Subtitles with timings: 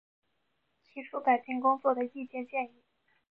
[0.83, 2.81] 提出改进工作的意见建议